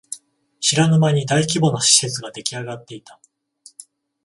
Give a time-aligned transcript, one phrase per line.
[0.59, 3.19] 知らぬ間に大規模な施設ができあがっていた